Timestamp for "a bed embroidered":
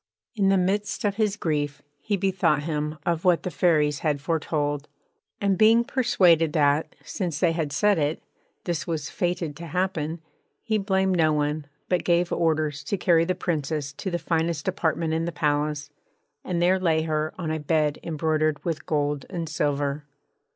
17.51-18.65